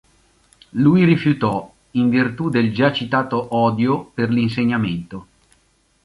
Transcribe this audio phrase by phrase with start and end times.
[0.73, 5.27] Lui rifiutò, in virtù del già citato odio per l'insegnamento.